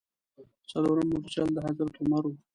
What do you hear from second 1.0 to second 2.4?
مورچل د حضرت عمر و.